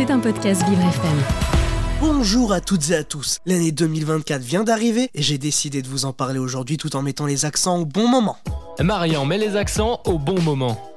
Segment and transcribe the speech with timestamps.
[0.00, 1.18] C'est un podcast Vivre FM.
[2.00, 3.36] Bonjour à toutes et à tous.
[3.44, 7.26] L'année 2024 vient d'arriver et j'ai décidé de vous en parler aujourd'hui tout en mettant
[7.26, 8.38] les accents au bon moment.
[8.82, 10.89] Marian met les accents au bon moment.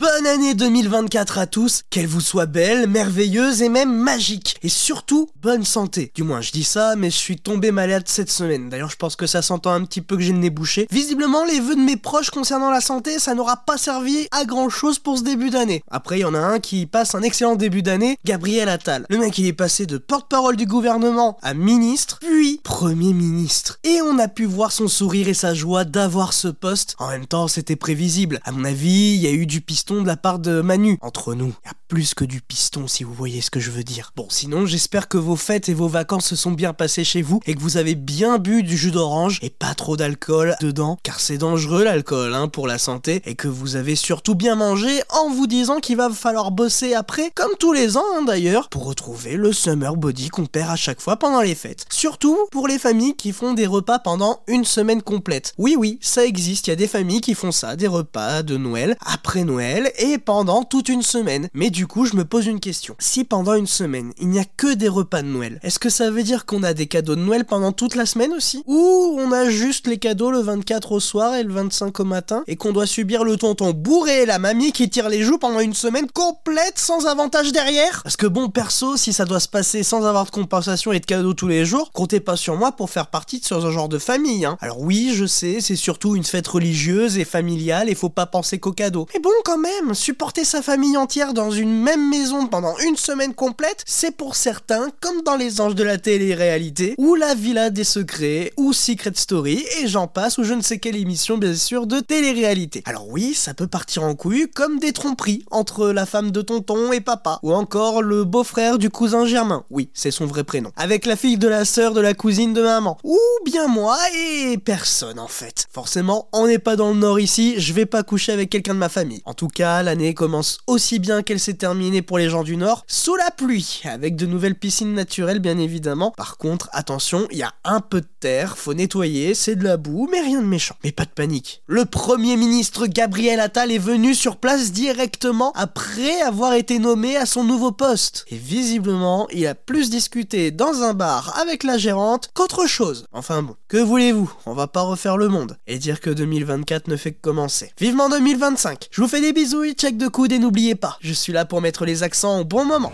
[0.00, 4.56] Bonne année 2024 à tous, qu'elle vous soit belle, merveilleuse et même magique.
[4.62, 6.10] Et surtout, bonne santé.
[6.14, 8.70] Du moins, je dis ça, mais je suis tombé malade cette semaine.
[8.70, 10.86] D'ailleurs, je pense que ça s'entend un petit peu que j'ai le nez bouché.
[10.90, 14.70] Visiblement, les vœux de mes proches concernant la santé, ça n'aura pas servi à grand
[14.70, 15.82] chose pour ce début d'année.
[15.90, 19.04] Après, il y en a un qui passe un excellent début d'année, Gabriel Attal.
[19.10, 23.78] Le mec, il est passé de porte-parole du gouvernement à ministre, puis premier ministre.
[23.84, 26.96] Et on a pu voir son sourire et sa joie d'avoir ce poste.
[26.98, 28.40] En même temps, c'était prévisible.
[28.44, 30.98] À mon avis, il y a eu du piston de la part de Manu.
[31.00, 31.54] Entre nous,
[31.90, 34.12] plus que du piston si vous voyez ce que je veux dire.
[34.14, 37.40] Bon, sinon, j'espère que vos fêtes et vos vacances se sont bien passées chez vous
[37.46, 41.18] et que vous avez bien bu du jus d'orange et pas trop d'alcool dedans, car
[41.18, 45.30] c'est dangereux l'alcool hein, pour la santé et que vous avez surtout bien mangé en
[45.30, 49.34] vous disant qu'il va falloir bosser après, comme tous les ans hein, d'ailleurs, pour retrouver
[49.34, 51.86] le summer body qu'on perd à chaque fois pendant les fêtes.
[51.90, 55.54] Surtout pour les familles qui font des repas pendant une semaine complète.
[55.58, 58.56] Oui, oui, ça existe, il y a des familles qui font ça, des repas de
[58.56, 61.48] Noël, après Noël, et pendant toute une semaine.
[61.52, 62.94] Mais coup, je me pose une question.
[62.98, 66.10] Si pendant une semaine, il n'y a que des repas de Noël, est-ce que ça
[66.10, 68.62] veut dire qu'on a des cadeaux de Noël pendant toute la semaine aussi?
[68.66, 72.44] Ou on a juste les cadeaux le 24 au soir et le 25 au matin
[72.46, 75.60] et qu'on doit subir le tonton bourré et la mamie qui tire les joues pendant
[75.60, 78.02] une semaine complète sans avantage derrière?
[78.02, 81.06] Parce que bon, perso, si ça doit se passer sans avoir de compensation et de
[81.06, 83.98] cadeaux tous les jours, comptez pas sur moi pour faire partie de ce genre de
[83.98, 84.44] famille.
[84.44, 84.56] Hein.
[84.60, 88.58] Alors oui, je sais, c'est surtout une fête religieuse et familiale et faut pas penser
[88.58, 89.06] qu'aux cadeaux.
[89.14, 93.34] Mais bon, quand même, supporter sa famille entière dans une même maison pendant une semaine
[93.34, 97.84] complète, c'est pour certains comme dans les anges de la télé-réalité, ou la villa des
[97.84, 101.86] secrets, ou Secret Story, et j'en passe, ou je ne sais quelle émission bien sûr
[101.86, 102.82] de télé-réalité.
[102.86, 106.92] Alors oui, ça peut partir en couille comme des tromperies entre la femme de tonton
[106.92, 111.06] et papa, ou encore le beau-frère du cousin Germain, oui, c'est son vrai prénom, avec
[111.06, 115.18] la fille de la sœur de la cousine de maman, ou bien moi et personne
[115.18, 115.66] en fait.
[115.72, 118.78] Forcément, on n'est pas dans le nord ici, je vais pas coucher avec quelqu'un de
[118.78, 119.22] ma famille.
[119.24, 122.84] En tout cas, l'année commence aussi bien qu'elle s'est terminée pour les gens du Nord,
[122.88, 126.10] sous la pluie, avec de nouvelles piscines naturelles bien évidemment.
[126.16, 129.76] Par contre, attention, il y a un peu de terre, faut nettoyer, c'est de la
[129.76, 130.74] boue, mais rien de méchant.
[130.82, 131.62] Mais pas de panique.
[131.66, 137.26] Le Premier ministre Gabriel Attal est venu sur place directement après avoir été nommé à
[137.26, 138.24] son nouveau poste.
[138.30, 143.04] Et visiblement, il a plus discuté dans un bar avec la gérante qu'autre chose.
[143.12, 144.32] Enfin bon, que voulez-vous?
[144.46, 147.72] On va pas refaire le monde et dire que 2024 ne fait que commencer.
[147.78, 148.88] Vivement 2025.
[148.90, 151.60] Je vous fais des bisous check de coude et n'oubliez pas, je suis là pour
[151.60, 152.92] mettre les accents au bon moment.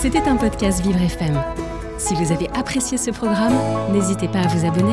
[0.00, 1.42] C'était un podcast Vivre FM.
[1.96, 3.54] Si vous avez apprécié ce programme,
[3.90, 4.92] n'hésitez pas à vous abonner.